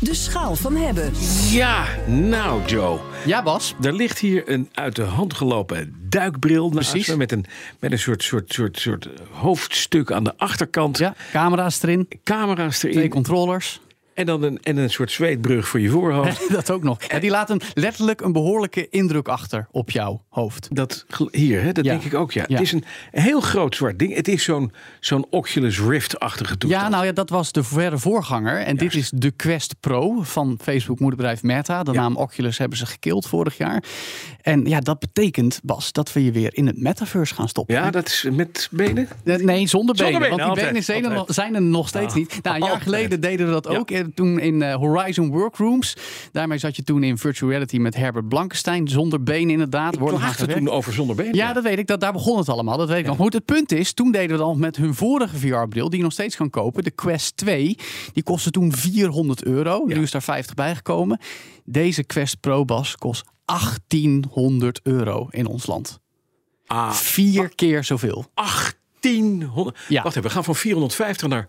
De 0.00 0.14
schaal 0.14 0.56
van 0.56 0.76
hebben. 0.76 1.12
Ja, 1.50 1.86
nou 2.06 2.64
Joe. 2.66 2.98
Ja, 3.26 3.42
Bas. 3.42 3.74
Er 3.82 3.92
ligt 3.92 4.18
hier 4.18 4.48
een 4.48 4.68
uit 4.72 4.96
de 4.96 5.02
hand 5.02 5.34
gelopen 5.34 5.94
duikbril 6.08 6.70
naast 6.70 6.90
Precies. 6.90 7.08
me 7.08 7.16
Met 7.16 7.32
een, 7.32 7.44
met 7.78 7.92
een 7.92 7.98
soort, 7.98 8.22
soort, 8.22 8.52
soort, 8.52 8.78
soort 8.78 9.08
hoofdstuk 9.30 10.12
aan 10.12 10.24
de 10.24 10.32
achterkant. 10.36 10.98
Ja, 10.98 11.14
camera's 11.32 11.82
erin. 11.82 12.08
Camera's 12.24 12.78
Twee 12.78 12.94
erin. 12.94 13.08
controllers. 13.10 13.80
En 14.20 14.26
dan 14.26 14.42
een, 14.42 14.58
en 14.62 14.76
een 14.76 14.90
soort 14.90 15.10
zweetbrug 15.10 15.68
voor 15.68 15.80
je 15.80 15.88
voorhoofd. 15.88 16.50
dat 16.52 16.70
ook 16.70 16.82
nog. 16.82 16.98
En 17.02 17.20
die 17.20 17.30
laten 17.30 17.60
letterlijk 17.74 18.20
een 18.20 18.32
behoorlijke 18.32 18.88
indruk 18.88 19.28
achter 19.28 19.66
op 19.70 19.90
jouw 19.90 20.22
hoofd. 20.28 20.68
Dat 20.70 21.06
hier, 21.30 21.62
hè, 21.62 21.72
dat 21.72 21.84
Ja. 21.84 21.90
denk 21.90 22.04
ik 22.04 22.14
ook, 22.14 22.32
ja. 22.32 22.44
Ja. 22.48 22.54
Het 22.54 22.62
is 22.64 22.72
een 22.72 22.84
heel 23.10 23.40
groot 23.40 23.74
zwart 23.76 23.98
ding. 23.98 24.14
Het 24.14 24.28
is 24.28 24.44
zo'n 24.44 24.72
zo'n 25.00 25.26
Oculus 25.30 25.80
Rift-achtige 25.80 26.58
toestand. 26.58 26.84
Ja, 26.84 26.88
nou 26.90 27.04
ja, 27.04 27.12
dat 27.12 27.30
was 27.30 27.52
de 27.52 27.62
verre 27.62 27.98
voorganger. 27.98 28.58
En 28.60 28.76
dit 28.76 28.94
is 28.94 29.10
de 29.14 29.30
Quest 29.30 29.74
Pro 29.80 30.22
van 30.22 30.58
Facebook 30.62 30.98
moederbedrijf 31.00 31.42
Meta. 31.42 31.82
De 31.82 31.92
naam 31.92 32.16
Oculus 32.16 32.58
hebben 32.58 32.78
ze 32.78 32.86
gekild 32.86 33.26
vorig 33.26 33.56
jaar. 33.56 33.82
En 34.42 34.64
ja, 34.64 34.80
dat 34.80 34.98
betekent, 34.98 35.60
Bas, 35.62 35.92
dat 35.92 36.12
we 36.12 36.24
je 36.24 36.32
weer 36.32 36.50
in 36.56 36.66
het 36.66 36.78
metaverse 36.78 37.34
gaan 37.34 37.48
stoppen. 37.48 37.74
Ja, 37.74 37.90
dat 37.90 38.06
is 38.06 38.26
met 38.32 38.68
benen. 38.70 39.08
Eh, 39.24 39.36
Nee, 39.36 39.66
zonder 39.66 39.94
benen. 39.94 40.20
benen, 40.20 40.38
want 40.38 40.54
die 40.54 40.64
benen 40.64 40.82
zijn 40.84 41.04
er, 41.04 41.10
nog, 41.12 41.24
zijn 41.28 41.54
er 41.54 41.62
nog 41.62 41.88
steeds 41.88 42.14
niet. 42.14 42.38
Nou, 42.42 42.56
een 42.56 42.66
jaar 42.66 42.80
geleden 42.80 43.20
deden 43.20 43.46
we 43.46 43.52
dat 43.52 43.66
ook. 43.66 43.90
Toen 44.14 44.38
in 44.40 44.62
eh, 44.62 44.74
Horizon 44.74 45.30
Workrooms. 45.30 45.96
Daarmee 46.32 46.58
zat 46.58 46.76
je 46.76 46.82
toen 46.82 47.02
in 47.02 47.18
virtual 47.18 47.50
reality 47.50 47.76
met 47.78 47.96
Herbert 47.96 48.28
Blankenstein. 48.28 48.88
Zonder 48.88 49.22
benen 49.22 49.50
inderdaad. 49.50 49.94
Ik 49.94 50.00
klaagde 50.06 50.46
toen 50.46 50.68
over 50.68 50.92
zonder 50.92 51.16
benen. 51.16 51.34
Ja, 51.34 51.52
dat 51.52 51.62
weet 51.62 51.78
ik. 51.78 51.86
Dat, 51.86 52.00
daar 52.00 52.12
begon 52.12 52.38
het 52.38 52.48
allemaal. 52.48 52.76
Dat 52.76 52.88
weet 52.88 52.98
ik 52.98 53.06
nog. 53.06 53.14
Maar 53.14 53.24
goed, 53.24 53.32
het 53.34 53.44
punt 53.44 53.72
is, 53.72 53.92
toen 53.92 54.12
deden 54.12 54.36
we 54.36 54.42
dan 54.42 54.58
met 54.58 54.76
hun 54.76 54.94
vorige 54.94 55.36
VR-bril, 55.36 55.88
die 55.88 55.98
je 55.98 56.04
nog 56.04 56.12
steeds 56.12 56.36
kan 56.36 56.50
kopen, 56.50 56.84
de 56.84 56.90
Quest 56.90 57.36
2. 57.36 57.76
Die 58.12 58.22
kostte 58.22 58.50
toen 58.50 58.72
400 58.72 59.44
euro. 59.44 59.84
Nu 59.86 59.94
Ja. 59.94 60.00
is 60.00 60.10
daar 60.10 60.22
50 60.22 60.54
bijgekomen. 60.54 61.18
Deze 61.64 62.04
Quest 62.04 62.40
Pro 62.40 62.64
Bas 62.64 62.96
kost 62.96 63.24
1800 63.44 64.80
euro 64.82 65.26
in 65.30 65.46
ons 65.46 65.66
land. 65.66 65.98
Ah, 66.66 66.90
Vier 66.90 67.48
keer 67.54 67.84
zoveel. 67.84 68.24
1800. 68.34 69.78
Ja. 69.88 70.02
Wacht 70.02 70.16
even, 70.16 70.28
we 70.28 70.34
gaan 70.34 70.44
van 70.44 70.54
450 70.56 71.28
naar 71.28 71.48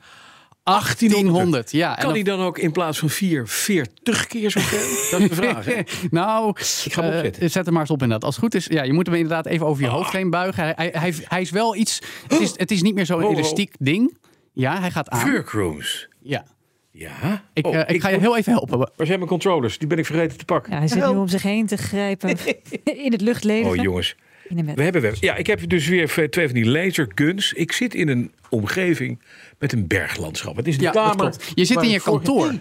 1800. 0.63 1.33
1800, 1.33 1.71
ja. 1.71 1.89
En 1.89 1.95
Kan 1.95 2.03
dan- 2.05 2.13
die 2.13 2.23
dan 2.23 2.39
ook 2.39 2.57
in 2.57 2.71
plaats 2.71 2.99
van 2.99 3.09
4, 3.09 3.47
40 3.47 4.27
keer 4.27 4.51
zoveel? 4.51 4.79
Dat 5.11 5.19
is 5.19 5.29
de 5.29 5.35
vraag. 5.35 5.65
hè? 5.65 5.81
nou, 6.11 6.49
Ik 6.85 6.93
ga 6.93 7.01
hem 7.01 7.11
eh, 7.11 7.17
opzetten. 7.17 7.49
zet 7.51 7.63
hem 7.65 7.73
maar 7.73 7.81
eens 7.81 7.91
op 7.91 8.01
inderdaad. 8.01 8.25
Als 8.25 8.35
het 8.35 8.43
goed 8.43 8.55
is, 8.55 8.65
ja, 8.65 8.83
je 8.83 8.93
moet 8.93 9.05
hem 9.05 9.15
inderdaad 9.15 9.45
even 9.45 9.65
over 9.65 9.83
je 9.83 9.89
Ah. 9.89 9.93
hoofd 9.95 10.11
heen 10.11 10.29
buigen. 10.29 10.63
Hij, 10.63 10.73
hij, 10.75 10.91
hij, 11.01 11.13
hij 11.23 11.41
is 11.41 11.49
wel 11.49 11.75
iets. 11.75 12.01
Het 12.27 12.39
is, 12.39 12.53
het 12.57 12.71
is 12.71 12.81
niet 12.81 12.95
meer 12.95 13.05
zo'n 13.05 13.23
Oh, 13.23 13.29
oh. 13.29 13.35
elastiek 13.37 13.75
ding. 13.79 14.17
Ja, 14.53 14.79
hij 14.79 14.91
gaat 14.91 15.09
aan. 15.09 15.31
Workrooms. 15.31 16.07
Ja. 16.19 16.45
Ja. 16.91 17.43
Ik, 17.53 17.65
Oh, 17.67 17.75
eh, 17.75 17.95
ik 17.95 18.01
ga 18.01 18.09
je 18.09 18.19
heel 18.19 18.37
even 18.37 18.51
helpen. 18.53 18.77
Waar 18.77 19.05
zijn 19.07 19.17
mijn 19.17 19.29
controllers? 19.29 19.77
Die 19.77 19.87
ben 19.87 19.97
ik 19.97 20.05
vergeten 20.05 20.37
te 20.37 20.45
pakken. 20.45 20.71
Ja, 20.73 20.77
hij 20.77 20.87
zit 20.87 20.97
nu 21.09 21.15
om 21.15 21.27
zich 21.27 21.41
heen 21.43 21.65
te 21.67 21.77
grijpen 21.77 22.29
in 23.05 23.11
het 23.11 23.21
luchtleven. 23.21 23.69
Oh 23.69 23.75
jongens. 23.75 24.15
In 24.51 24.57
de 24.57 24.63
met- 24.63 24.75
We 24.75 24.83
hebben, 24.83 25.13
ja, 25.19 25.35
ik 25.35 25.47
heb 25.47 25.69
dus 25.69 25.87
weer 25.87 26.29
twee 26.29 26.45
van 26.45 26.55
die 26.55 26.65
laserguns. 26.65 27.53
Ik 27.53 27.71
zit 27.71 27.93
in 27.95 28.07
een 28.07 28.31
omgeving 28.49 29.19
met 29.59 29.73
een 29.73 29.87
berglandschap. 29.87 30.55
Het 30.55 30.67
is 30.67 30.77
de 30.77 30.83
Ja, 30.83 30.91
kamer. 30.91 31.33
Je 31.55 31.65
zit 31.65 31.81
in 31.81 31.89
je 31.89 32.01
kantoor. 32.01 32.53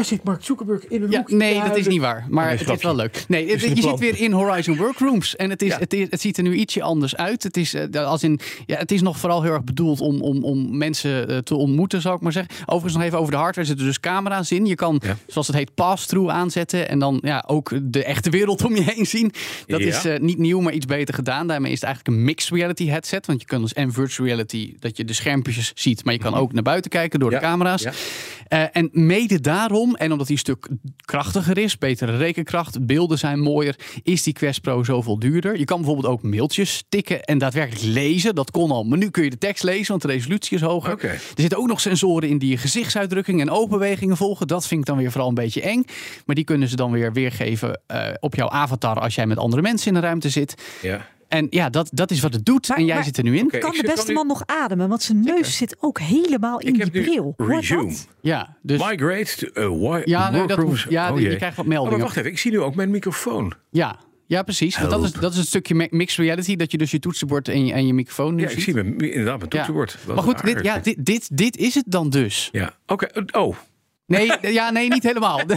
Daar 0.00 0.08
zit 0.08 0.24
Mark 0.24 0.44
Zuckerberg 0.44 0.86
in 0.88 1.02
een 1.02 1.10
Ja, 1.10 1.18
hoekje 1.18 1.36
nee, 1.36 1.60
dat 1.62 1.76
is 1.76 1.86
niet 1.86 2.00
waar. 2.00 2.26
Maar 2.28 2.46
Nee, 2.46 2.56
het 2.56 2.68
is 2.76 2.82
wel 2.82 2.94
leuk. 2.96 3.24
Nee, 3.28 3.50
het, 3.50 3.60
je 3.60 3.82
zit 3.82 3.98
weer 3.98 4.20
in 4.20 4.32
Horizon 4.32 4.76
Workrooms. 4.76 5.36
En 5.36 5.50
het, 5.50 5.62
is, 5.62 5.68
Ja. 5.68 5.78
het, 5.78 5.92
is, 5.92 6.06
het 6.10 6.20
ziet 6.20 6.36
er 6.36 6.42
nu 6.42 6.54
ietsje 6.54 6.82
anders 6.82 7.16
uit. 7.16 7.42
Het 7.42 7.56
is, 7.56 7.74
eh, 7.74 8.06
als 8.06 8.22
in, 8.22 8.40
ja, 8.66 8.76
het 8.76 8.92
is 8.92 9.00
nog 9.02 9.18
vooral 9.18 9.42
heel 9.42 9.52
erg 9.52 9.64
bedoeld 9.64 10.00
om, 10.00 10.20
om, 10.22 10.44
om 10.44 10.76
mensen 10.76 11.28
eh, 11.28 11.38
te 11.38 11.54
ontmoeten, 11.54 12.00
zou 12.00 12.14
ik 12.16 12.20
maar 12.20 12.32
zeggen. 12.32 12.54
Overigens 12.62 12.94
nog 12.94 13.02
even 13.02 13.18
over 13.18 13.30
de 13.32 13.36
hardware. 13.38 13.60
Er 13.60 13.66
zitten 13.66 13.86
dus 13.86 14.00
camera's 14.00 14.50
in. 14.50 14.66
Je 14.66 14.74
kan, 14.74 15.00
Ja. 15.04 15.16
zoals 15.26 15.46
het 15.46 15.56
heet, 15.56 15.74
pass-through 15.74 16.32
aanzetten. 16.32 16.88
En 16.88 16.98
dan 16.98 17.18
ja, 17.22 17.44
ook 17.46 17.72
de 17.82 18.04
echte 18.04 18.30
wereld 18.30 18.64
om 18.64 18.74
je 18.74 18.82
heen 18.82 19.06
zien. 19.06 19.32
Dat 19.66 19.80
Ja. 19.80 19.86
is 19.86 20.04
eh, 20.04 20.18
niet 20.20 20.38
nieuw, 20.38 20.60
maar 20.60 20.72
iets 20.72 20.86
beter 20.86 21.14
gedaan. 21.14 21.46
Daarmee 21.46 21.72
is 21.72 21.80
het 21.80 21.88
eigenlijk 21.88 22.16
een 22.18 22.24
mixed 22.24 22.50
reality 22.54 22.86
headset. 22.88 23.26
Want 23.26 23.40
je 23.40 23.46
kan 23.46 23.60
dus 23.62 23.72
en 23.72 23.92
virtual 23.92 24.26
reality, 24.26 24.74
dat 24.78 24.96
je 24.96 25.04
de 25.04 25.12
schermpjes 25.12 25.72
ziet. 25.74 26.04
Maar 26.04 26.14
je 26.14 26.20
kan 26.20 26.34
ook 26.34 26.52
naar 26.52 26.62
buiten 26.62 26.90
kijken 26.90 27.20
door 27.20 27.30
Ja. 27.30 27.38
de 27.38 27.44
camera's. 27.44 27.82
Ja. 27.82 27.92
Eh, 28.48 28.62
en 28.72 28.88
mede 28.92 29.40
daarom, 29.40 29.89
en 29.96 30.12
omdat 30.12 30.26
die 30.26 30.36
een 30.36 30.42
stuk 30.42 30.68
krachtiger 31.04 31.58
is, 31.58 31.78
betere 31.78 32.16
rekenkracht, 32.16 32.86
beelden 32.86 33.18
zijn 33.18 33.40
mooier, 33.40 33.76
is 34.02 34.22
die 34.22 34.32
Quest 34.32 34.60
Pro 34.60 34.84
zoveel 34.84 35.18
duurder. 35.18 35.58
Je 35.58 35.64
kan 35.64 35.76
bijvoorbeeld 35.76 36.12
ook 36.12 36.22
mailtjes 36.22 36.84
tikken 36.88 37.22
en 37.22 37.38
daadwerkelijk 37.38 37.84
lezen. 37.84 38.34
Dat 38.34 38.50
kon 38.50 38.70
al, 38.70 38.84
maar 38.84 38.98
nu 38.98 39.10
kun 39.10 39.24
je 39.24 39.30
de 39.30 39.38
tekst 39.38 39.62
lezen, 39.62 39.88
want 39.88 40.02
de 40.02 40.08
resolutie 40.08 40.56
is 40.56 40.62
hoger. 40.62 41.04
Er 41.04 41.20
zitten 41.34 41.58
ook 41.58 41.66
nog 41.66 41.80
sensoren 41.80 42.28
in 42.28 42.38
die 42.38 42.50
je 42.50 42.56
gezichtsuitdrukking 42.56 43.40
en 43.40 43.50
oogbewegingen 43.50 44.16
volgen. 44.16 44.46
Dat 44.46 44.66
vind 44.66 44.80
ik 44.80 44.86
dan 44.86 44.96
weer 44.96 45.10
vooral 45.10 45.28
een 45.28 45.34
beetje 45.34 45.62
eng. 45.62 45.84
Maar 46.26 46.34
die 46.34 46.44
kunnen 46.44 46.68
ze 46.68 46.76
dan 46.76 46.90
weer 46.90 47.12
weergeven 47.12 47.80
eh, 47.86 48.08
op 48.20 48.34
jouw 48.34 48.48
avatar 48.48 49.00
als 49.00 49.14
jij 49.14 49.26
met 49.26 49.38
andere 49.38 49.62
mensen 49.62 49.88
in 49.88 49.94
de 49.94 50.00
ruimte 50.00 50.28
zit. 50.28 50.54
Ja. 50.82 51.06
En 51.30 51.46
ja, 51.50 51.70
dat, 51.70 51.90
dat 51.92 52.10
is 52.10 52.20
wat 52.20 52.32
het 52.32 52.44
doet. 52.44 52.68
Maar- 52.68 52.76
en 52.78 52.84
jij 52.84 52.94
maar- 52.94 53.04
zit 53.04 53.16
er 53.16 53.22
nu 53.24 53.36
in. 53.38 53.44
Oké, 53.44 53.58
kan 53.58 53.72
de 53.72 53.82
beste 53.82 54.12
man 54.12 54.26
nog 54.26 54.42
ademen? 54.46 54.88
Want 54.88 55.02
zijn 55.02 55.20
neus 55.20 55.56
zit 55.56 55.76
ook 55.80 55.98
helemaal 56.00 56.60
in 56.60 56.66
Ik 56.66 56.74
die 56.74 56.82
heb 56.82 56.92
nu 56.92 57.02
bril. 57.02 57.34
Resume. 57.36 57.84
dat? 57.86 58.08
Ja, 58.20 58.56
dus 58.62 58.78
Migrate 58.88 59.50
to 59.52 59.62
uh, 59.62 59.90
wi- 59.90 60.02
Ja, 60.04 60.30
nee, 60.30 60.38
dat 60.38 60.48
workrooms. 60.48 60.80
hoeft- 60.82 60.90
ja, 60.92 61.12
Oh, 61.12 61.18
je 61.18 61.24
jee. 61.26 61.36
krijgt 61.36 61.56
wat 61.56 61.64
Oh, 61.64 61.70
meldingen. 61.70 61.98
maar 61.98 62.06
wacht 62.06 62.18
even, 62.18 62.30
ik 62.30 62.38
zie 62.38 62.50
nu 62.50 62.60
ook 62.60 62.74
mijn 62.74 62.90
microfoon. 62.90 63.52
Ja, 63.70 63.98
ja 64.26 64.42
precies. 64.42 64.78
Want 64.78 64.90
dat, 64.90 65.04
is, 65.04 65.12
dat 65.12 65.32
is 65.32 65.38
het 65.38 65.46
stukje 65.46 65.74
mi- 65.74 65.88
mixed 65.90 66.18
reality. 66.24 66.56
Dat 66.56 66.70
je 66.70 66.78
dus 66.78 66.90
je 66.90 66.98
toetsenbord 66.98 67.48
en 67.48 67.66
je, 67.66 67.72
en 67.72 67.86
je 67.86 67.94
microfoon 67.94 68.34
nu 68.34 68.42
Ja, 68.42 68.48
ik 68.48 68.60
zie 68.60 68.74
mijn, 68.74 68.98
inderdaad 68.98 69.38
mijn 69.38 69.50
toetsenbord. 69.50 69.98
Maar 70.06 70.16
goed, 70.22 70.44
dit, 70.44 70.62
ja, 70.62 70.78
dit, 70.78 71.04
dit, 71.04 71.28
dit 71.36 71.56
is 71.56 71.74
het 71.74 71.84
dan 71.86 72.10
dus. 72.10 72.48
Ja, 72.52 72.74
oké. 72.86 73.08
Oh, 73.38 73.56
Nee, 74.10 74.32
ja, 74.52 74.70
nee, 74.70 74.88
niet 74.88 75.02
helemaal. 75.02 75.40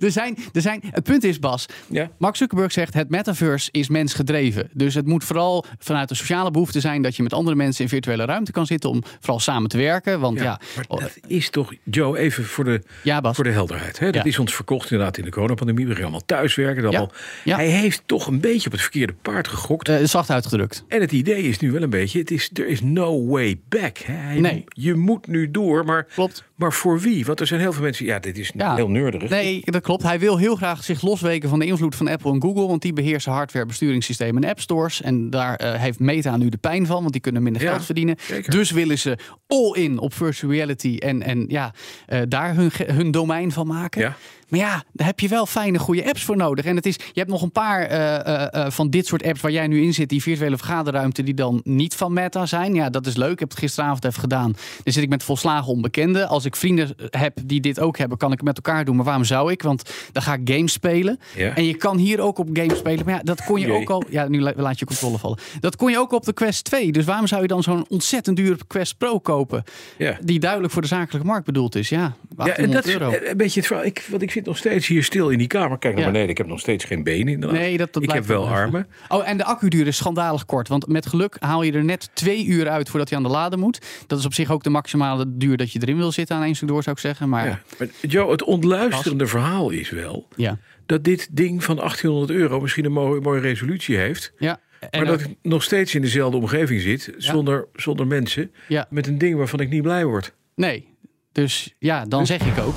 er 0.00 0.10
zijn, 0.10 0.36
er 0.52 0.60
zijn, 0.60 0.80
het 0.90 1.04
punt 1.04 1.24
is, 1.24 1.38
Bas, 1.38 1.66
Ja. 1.88 2.10
Mark 2.18 2.36
Zuckerberg 2.36 2.72
zegt 2.72 2.94
het 2.94 3.08
metaverse 3.10 3.68
is 3.72 3.88
mensgedreven. 3.88 4.68
Dus 4.72 4.94
het 4.94 5.06
moet 5.06 5.24
vooral 5.24 5.64
vanuit 5.78 6.08
de 6.08 6.14
sociale 6.14 6.50
behoefte 6.50 6.80
zijn 6.80 7.02
dat 7.02 7.16
je 7.16 7.22
met 7.22 7.32
andere 7.32 7.56
mensen 7.56 7.82
in 7.82 7.88
virtuele 7.90 8.24
ruimte 8.24 8.52
kan 8.52 8.66
zitten 8.66 8.90
om 8.90 9.02
vooral 9.20 9.40
samen 9.40 9.68
te 9.68 9.76
werken. 9.76 10.20
Want 10.20 10.38
ja, 10.40 10.60
maar 10.76 10.84
oh, 10.88 11.00
dat 11.00 11.18
is 11.26 11.50
toch, 11.50 11.72
Joe, 11.84 12.18
even 12.18 12.44
voor 12.44 12.64
de, 12.64 12.82
ja 13.02 13.20
Bas. 13.20 13.34
voor 13.34 13.44
de 13.44 13.50
helderheid. 13.50 13.98
Hè? 13.98 14.06
Dat 14.10 14.14
Ja. 14.24 14.28
is 14.30 14.38
ons 14.38 14.54
verkocht 14.54 14.90
inderdaad 14.90 15.16
in 15.18 15.24
de 15.24 15.30
coronapandemie. 15.30 15.84
We 15.84 15.90
gingen 15.90 16.02
allemaal 16.08 16.26
thuiswerken. 16.26 16.82
Ja. 16.82 16.88
Allemaal. 16.88 17.12
Ja. 17.44 17.56
Hij 17.56 17.68
heeft 17.68 18.02
toch 18.06 18.26
een 18.26 18.40
beetje 18.40 18.66
op 18.66 18.72
het 18.72 18.80
verkeerde 18.80 19.14
paard 19.22 19.48
gegokt. 19.48 19.88
Eh, 19.88 19.96
zacht 20.04 20.30
uitgedrukt. 20.30 20.84
En 20.88 21.00
het 21.00 21.12
idee 21.12 21.42
is 21.42 21.58
nu 21.58 21.72
wel 21.72 21.82
een 21.82 21.90
beetje, 21.90 22.18
het 22.18 22.30
is, 22.30 22.50
er 22.54 22.66
is 22.66 22.80
no 22.80 23.26
way 23.26 23.60
back. 23.68 23.98
Hè? 23.98 24.12
Hij- 24.12 24.40
Nee. 24.40 24.64
Je 24.68 24.94
moet 24.94 25.26
nu 25.26 25.50
door, 25.50 25.84
maar, 25.84 26.06
Klopt. 26.14 26.44
maar 26.54 26.72
voor 26.78 27.00
wie? 27.00 27.24
Want 27.24 27.40
er 27.40 27.46
zijn 27.46 27.60
heel 27.60 27.72
veel 27.72 27.82
mensen, 27.82 28.04
ja, 28.06 28.18
dit 28.18 28.38
is 28.38 28.50
Ja. 28.56 28.74
heel 28.74 28.88
neurderig. 28.90 29.30
Nee, 29.30 29.60
dat 29.64 29.82
klopt. 29.82 30.02
Hij 30.02 30.18
wil 30.18 30.36
heel 30.38 30.56
graag 30.56 30.84
zich 30.84 31.02
losweken 31.02 31.48
van 31.48 31.58
de 31.58 31.66
invloed 31.66 31.94
van 31.94 32.08
Apple 32.08 32.32
en 32.32 32.42
Google. 32.42 32.66
Want 32.66 32.82
die 32.82 32.92
beheersen 32.92 33.32
hardware, 33.32 33.66
besturingssystemen 33.66 34.42
en 34.42 34.48
app 34.50 34.60
stores. 34.60 35.02
En 35.02 35.30
daar 35.30 35.56
eh, 35.56 35.80
heeft 35.80 35.98
Meta 35.98 36.36
nu 36.36 36.48
de 36.48 36.56
pijn 36.56 36.86
van, 36.86 37.00
want 37.00 37.12
die 37.12 37.20
kunnen 37.20 37.42
minder 37.42 37.62
Ja, 37.62 37.70
geld 37.70 37.84
verdienen. 37.84 38.16
zeker. 38.20 38.50
Dus 38.50 38.70
willen 38.70 38.98
ze 38.98 39.18
all 39.46 39.72
in 39.82 39.98
op 39.98 40.14
virtual 40.14 40.52
reality 40.52 40.96
en, 40.98 41.22
en 41.22 41.44
ja, 41.48 41.74
eh, 42.06 42.20
daar 42.28 42.54
hun, 42.54 42.70
hun 42.86 43.10
domein 43.10 43.52
van 43.52 43.66
maken. 43.66 44.00
Ja. 44.00 44.16
Maar 44.48 44.58
ja, 44.60 44.82
daar 44.92 45.06
heb 45.06 45.20
je 45.20 45.28
wel 45.28 45.46
fijne, 45.46 45.78
goede 45.78 46.06
apps 46.08 46.24
voor 46.24 46.36
nodig. 46.36 46.64
En 46.64 46.76
het 46.76 46.86
is, 46.86 46.94
je 46.94 47.18
hebt 47.20 47.30
nog 47.30 47.42
een 47.42 47.52
paar 47.52 47.82
eh, 47.82 48.16
eh, 48.26 48.54
eh, 48.66 48.70
van 48.70 48.90
dit 48.90 49.06
soort 49.06 49.24
apps 49.24 49.40
waar 49.40 49.50
jij 49.50 49.66
nu 49.66 49.82
in 49.82 49.94
zit, 49.94 50.08
die 50.08 50.22
virtuele 50.22 50.56
vergaderruimte, 50.56 51.22
die 51.22 51.34
dan 51.34 51.60
niet 51.64 51.94
van 51.94 52.12
Meta 52.12 52.46
zijn. 52.46 52.74
Ja, 52.74 52.90
dat 52.90 53.06
is 53.06 53.16
leuk. 53.16 53.32
Ik 53.32 53.38
heb 53.38 53.48
het 53.50 53.58
gisteravond 53.58 54.04
even 54.04 54.20
gedaan. 54.20 54.52
Dan 54.84 54.92
zit 54.92 55.02
ik 55.02 55.08
met 55.08 55.22
volslagen 55.22 55.72
onbekende. 55.72 56.26
Als 56.26 56.44
ik 56.44 56.56
vrienden 56.56 56.94
heb 57.10 57.38
die 57.44 57.60
dit 57.60 57.80
ook 57.80 57.98
hebben, 57.98 58.18
kan 58.18 58.30
ik 58.32 58.36
het 58.36 58.46
met 58.46 58.56
elkaar 58.56 58.84
doen. 58.84 58.96
Maar 58.96 59.04
waarom 59.04 59.24
zou 59.24 59.52
ik? 59.52 59.62
Want 59.62 59.90
dan 60.12 60.22
ga 60.22 60.32
ik 60.34 60.40
games 60.44 60.72
spelen. 60.72 61.18
Ja. 61.36 61.54
En 61.54 61.64
je 61.64 61.74
kan 61.76 61.96
hier 61.96 62.20
ook 62.20 62.38
op 62.38 62.48
games 62.52 62.78
spelen. 62.78 63.04
Maar 63.04 63.14
ja, 63.14 63.20
dat 63.22 63.44
kon 63.44 63.60
je 63.60 63.66
Jee. 63.66 63.76
ook 63.80 63.90
al. 63.90 64.02
Ja, 64.10 64.28
nu 64.28 64.40
la- 64.40 64.52
laat 64.56 64.78
je 64.78 64.84
controle 64.84 65.18
vallen. 65.18 65.38
Dat 65.60 65.76
kon 65.76 65.90
je 65.90 65.98
ook 65.98 66.12
op 66.12 66.24
de 66.24 66.32
Quest 66.32 66.64
2. 66.64 66.92
Dus 66.92 67.04
waarom 67.04 67.26
zou 67.26 67.42
je 67.42 67.48
dan 67.48 67.62
zo'n 67.62 67.86
ontzettend 67.88 68.36
dure 68.36 68.58
Quest 68.66 68.98
Pro 68.98 69.18
kopen? 69.18 69.64
Ja. 69.98 70.18
Die 70.22 70.38
duidelijk 70.38 70.72
voor 70.72 70.82
de 70.82 70.88
zakelijke 70.88 71.26
markt 71.26 71.46
bedoeld 71.46 71.74
is. 71.74 71.88
Ja, 71.88 72.14
Ja, 72.46 72.56
en 72.56 72.70
dat 72.70 72.86
is 72.86 72.94
een 72.94 73.36
beetje 73.36 73.58
het 73.60 73.66
verhaal. 73.66 73.84
Ik, 73.86 74.06
want 74.10 74.22
ik 74.22 74.30
zit 74.30 74.44
nog 74.46 74.56
steeds 74.56 74.86
hier 74.86 75.04
stil 75.04 75.28
in 75.28 75.38
die 75.38 75.46
kamer. 75.46 75.78
Kijk 75.78 75.94
naar 75.94 76.04
Ja. 76.04 76.10
beneden. 76.10 76.30
Ik 76.30 76.38
heb 76.38 76.46
nog 76.46 76.60
steeds 76.60 76.84
geen 76.84 77.02
benen 77.02 77.32
inderdaad. 77.32 77.58
Nee, 77.58 77.76
dat, 77.76 77.92
dat 77.92 78.02
ik 78.02 78.10
heb 78.10 78.24
wel 78.24 78.48
armen. 78.48 78.86
Oh, 79.08 79.28
en 79.28 79.36
de 79.36 79.44
accuduur 79.44 79.86
is 79.86 79.96
schandalig 79.96 80.44
kort. 80.44 80.68
Want 80.68 80.86
met 80.86 81.06
geluk 81.06 81.36
haal 81.38 81.62
je 81.62 81.72
er 81.72 81.84
net 81.84 82.10
twee 82.12 82.46
uur 82.46 82.68
uit 82.68 82.88
voordat 82.88 83.08
hij 83.08 83.18
aan 83.18 83.24
de 83.24 83.30
laden 83.30 83.58
moet. 83.58 83.78
Dat 84.06 84.18
is 84.18 84.24
op 84.24 84.34
zich 84.34 84.50
ook 84.50 84.62
de 84.62 84.70
maximale 84.70 85.24
duur 85.36 85.56
dat 85.56 85.72
je 85.72 85.78
erin 85.82 85.96
wil 85.96 86.12
zitten 86.12 86.36
aan 86.36 86.42
één 86.42 86.54
stuk 86.54 86.68
door, 86.68 86.82
zou 86.82 86.96
ik 86.96 87.02
zeggen. 87.02 87.28
Maar 87.28 87.44
Ja. 87.44 87.50
ja, 87.50 87.60
Maar 87.78 87.88
Joe, 88.00 88.30
het 88.30 88.42
ontluisterende 88.44 89.26
verhaal 89.26 89.70
is 89.70 89.90
wel 89.90 90.28
ja. 90.36 90.58
dat 90.86 91.04
dit 91.04 91.28
ding 91.30 91.64
van 91.64 91.76
1800 91.76 92.38
euro 92.38 92.60
misschien 92.60 92.84
een 92.84 92.92
mooie, 92.92 93.20
mooie 93.20 93.40
resolutie 93.40 93.96
heeft. 93.96 94.32
En 94.38 94.56
maar 95.02 95.04
dat 95.04 95.20
ik 95.20 95.34
nog 95.42 95.62
steeds 95.62 95.94
in 95.94 96.02
dezelfde 96.02 96.36
omgeving 96.36 96.80
zit, 96.80 97.14
zonder, 97.16 97.66
zonder 97.74 98.06
mensen, 98.06 98.50
ja, 98.68 98.86
met 98.90 99.06
een 99.06 99.18
ding 99.18 99.36
waarvan 99.36 99.60
ik 99.60 99.68
niet 99.68 99.82
blij 99.82 100.04
word. 100.04 100.34
nee. 100.54 100.96
Dus 101.32 101.74
ja, 101.78 102.04
dan 102.04 102.26
zeg 102.26 102.40
ik 102.40 102.58
ook. 102.58 102.76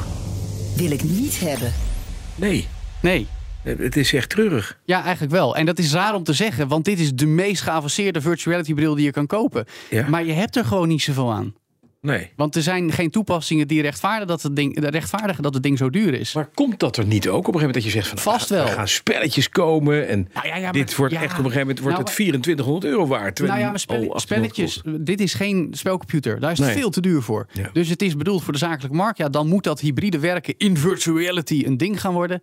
Wil 0.76 0.92
ik 0.92 1.04
niet 1.04 1.40
hebben. 1.40 1.74
Nee, 2.36 2.68
Nee. 3.02 3.28
het 3.64 3.96
is 3.98 4.14
echt 4.14 4.30
treurig. 4.30 4.80
Ja, 4.86 5.04
eigenlijk 5.04 5.34
wel. 5.34 5.56
En 5.56 5.66
dat 5.66 5.80
is 5.80 5.94
raar 5.94 6.16
om 6.16 6.24
te 6.24 6.34
zeggen, 6.34 6.68
want 6.68 6.86
dit 6.86 7.00
is 7.00 7.14
de 7.14 7.26
meest 7.26 7.62
geavanceerde 7.62 8.22
virtual 8.22 8.52
reality 8.54 8.74
bril 8.74 8.96
die 8.96 9.06
je 9.06 9.12
kan 9.12 9.28
kopen. 9.28 9.66
Ja. 9.90 10.10
Maar 10.10 10.26
je 10.26 10.34
hebt 10.34 10.56
er 10.56 10.66
gewoon 10.66 10.88
niet 10.88 11.02
zoveel 11.02 11.32
aan. 11.32 11.54
Nee. 12.02 12.30
Want 12.36 12.56
er 12.56 12.62
zijn 12.62 12.92
geen 12.92 13.10
toepassingen 13.10 13.68
die 13.68 13.82
rechtvaardigen 13.82 14.28
dat 14.28 14.42
het 14.42 14.56
ding, 14.56 14.80
rechtvaardigen 14.90 15.44
dat 15.44 15.54
het 15.54 15.64
ding 15.64 15.78
zo 15.78 15.90
duur 15.90 16.14
is. 16.14 16.34
Maar 16.34 16.50
komt 16.54 16.80
dat 16.80 16.98
er 16.98 17.06
niet 17.06 17.28
ook 17.30 17.48
op 17.48 17.54
een 17.54 17.60
gegeven 17.60 17.68
moment 17.68 17.74
dat 17.74 17.84
je 17.84 17.90
zegt 17.90 18.08
van 18.08 18.18
Vast 18.18 18.50
er 18.50 18.56
gaan- 18.56 18.58
wel. 18.58 18.72
er 18.74 18.78
gaan 18.78 18.88
spelletjes 18.88 19.50
komen 19.50 20.08
en 20.08 20.30
Nou 20.34 20.48
ja, 20.48 20.56
ja, 20.56 20.62
maar- 20.62 20.72
dit 20.72 20.96
wordt 20.96 21.14
ja. 21.14 21.22
echt 21.22 21.32
op 21.32 21.38
een 21.38 21.52
gegeven 21.52 21.60
moment 21.68 21.80
wordt 21.80 21.96
Nou, 21.96 22.08
het 22.08 22.16
2400 22.16 22.94
euro 22.94 23.08
waard. 23.08 23.40
Nou 23.40 23.60
ja, 23.60 23.70
maar 23.70 23.80
1800 23.80 24.22
spelletjes, 24.22 24.82
dit 25.00 25.20
is 25.22 25.34
geen 25.34 25.68
spelcomputer. 25.72 26.40
Daar 26.40 26.52
is 26.52 26.58
het 26.58 26.68
Nee. 26.68 26.78
veel 26.78 26.90
te 26.90 27.02
duur 27.02 27.22
voor. 27.22 27.48
Dus 27.74 27.90
het 27.90 28.02
is 28.02 28.16
bedoeld 28.16 28.44
voor 28.44 28.54
de 28.54 28.60
zakelijke 28.60 28.98
markt. 28.98 29.18
Ja, 29.18 29.30
dan 29.30 29.48
moet 29.48 29.64
dat 29.64 29.80
hybride 29.80 30.20
werken 30.20 30.54
in 30.58 30.78
virtual 30.78 31.18
reality 31.18 31.64
een 31.66 31.78
ding 31.78 32.02
gaan 32.02 32.14
worden. 32.14 32.42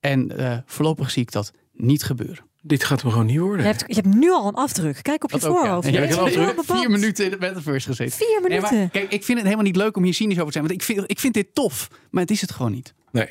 En 0.00 0.38
eh, 0.38 0.58
voorlopig 0.66 1.10
zie 1.10 1.22
ik 1.22 1.32
dat 1.32 1.52
niet 1.72 2.02
gebeuren. 2.02 2.44
Dit 2.66 2.84
gaat 2.84 3.02
hem 3.02 3.10
gewoon 3.10 3.26
niet 3.26 3.38
worden. 3.38 3.60
Je 3.66 3.72
hebt, 3.72 3.84
je 3.86 3.94
hebt 3.94 4.14
nu 4.14 4.30
al 4.30 4.48
een 4.48 4.54
afdruk. 4.54 4.98
Kijk 5.02 5.24
op 5.24 5.30
je 5.30 5.38
Dat 5.38 5.48
ook, 5.48 5.54
ja. 5.56 5.60
voorhoofd. 5.60 5.88
Ja, 5.88 6.02
een 6.02 6.56
al 6.56 6.64
vier 6.76 6.90
minuten 6.90 7.24
in 7.24 7.30
de 7.30 7.36
metaverse 7.40 7.88
gezeten. 7.88 8.16
Vier 8.16 8.40
Nee, 8.48 8.60
maar 8.60 8.70
minuten. 8.72 8.90
kijk, 8.90 9.12
ik 9.12 9.24
vind 9.24 9.38
het 9.38 9.46
helemaal 9.46 9.66
niet 9.66 9.76
leuk 9.76 9.96
om 9.96 10.02
hier 10.04 10.14
cynisch 10.14 10.34
over 10.40 10.46
te 10.46 10.52
zijn. 10.52 10.64
Want 10.66 10.80
ik 10.80 10.86
vind, 10.86 11.04
ik 11.10 11.20
vind 11.20 11.34
dit 11.34 11.46
tof, 11.54 11.88
maar 12.10 12.22
het 12.22 12.30
is 12.30 12.40
het 12.40 12.52
gewoon 12.52 12.72
niet. 12.72 12.94
Nee. 13.10 13.28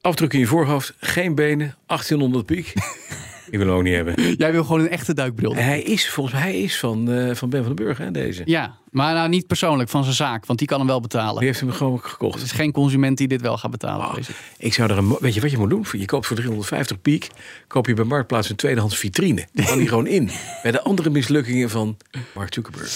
Afdruk 0.00 0.32
in 0.32 0.38
je 0.38 0.46
voorhoofd, 0.46 0.94
geen 0.98 1.34
benen, 1.34 1.74
1800 1.86 2.46
piek. 2.46 2.72
ik 3.50 3.58
wil 3.58 3.66
hem 3.66 3.76
ook 3.76 3.82
niet 3.82 3.94
hebben. 3.94 4.34
Jij 4.36 4.52
wil 4.52 4.64
gewoon 4.64 4.80
een 4.80 4.88
echte 4.88 5.14
duikbril. 5.14 5.54
Hij 5.54 5.82
is 5.82 6.10
volgens 6.10 6.34
mij 6.34 6.44
hij 6.44 6.60
is 6.60 6.78
van, 6.78 7.10
eh, 7.10 7.34
van 7.34 7.50
Ben 7.50 7.64
van 7.64 7.74
den 7.76 7.84
Burg, 7.84 7.98
hè, 7.98 8.10
deze. 8.10 8.42
Ja, 8.44 8.78
maar 8.90 9.14
nou 9.14 9.28
niet 9.28 9.46
persoonlijk 9.46 9.88
van 9.90 10.02
zijn 10.02 10.14
zaak, 10.16 10.46
want 10.46 10.58
die 10.58 10.68
kan 10.68 10.78
hem 10.78 10.86
wel 10.86 11.00
betalen. 11.00 11.36
Die 11.38 11.46
heeft 11.46 11.60
hem 11.60 11.70
gewoon 11.72 12.00
gekocht. 12.02 12.36
Er 12.38 12.44
is 12.44 12.52
geen 12.52 12.72
consument 12.72 13.18
die 13.18 13.28
dit 13.28 13.40
wel 13.40 13.58
gaat 13.58 13.70
betalen. 13.70 14.08
Vrees 14.12 14.28
ik. 14.58 14.74
zou 14.74 14.90
er 14.90 14.98
een, 14.98 15.16
weet 15.20 15.34
je 15.34 15.40
wat 15.40 15.50
je 15.50 15.58
moet 15.58 15.70
doen? 15.70 15.84
Je 15.92 16.04
koopt 16.04 16.26
voor 16.26 16.36
350 16.36 17.00
piek, 17.00 17.28
koop 17.66 17.86
je 17.86 17.94
bij 17.94 18.04
Marktplaats 18.04 18.50
een 18.50 18.56
tweedehands 18.56 18.98
vitrine. 18.98 19.46
Die 19.52 19.64
kan 19.66 19.78
die 19.78 19.88
gewoon 19.88 20.06
in. 20.06 20.30
Bij 20.62 20.72
de 20.72 20.82
andere 20.82 21.10
mislukkingen 21.10 21.70
van 21.70 21.96
Mark 22.34 22.54
Zuckerberg. 22.54 22.88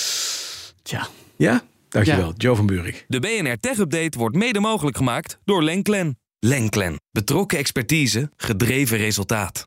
Tja, 0.83 1.07
Ja? 1.37 1.63
Dankjewel, 1.89 2.27
Ja. 2.29 2.35
Joe 2.37 2.57
van 2.57 2.67
Buurik. 2.67 3.05
De 3.09 3.21
BNR 3.21 3.57
Tech 3.61 3.79
Update 3.79 4.19
wordt 4.19 4.37
mede 4.37 4.61
mogelijk 4.61 4.97
gemaakt 4.97 5.39
door 5.45 5.63
Lenklen. 5.63 6.19
Lenklen. 6.39 7.01
Betrokken 7.11 7.59
expertise, 7.59 8.31
gedreven 8.37 8.99
resultaat. 8.99 9.67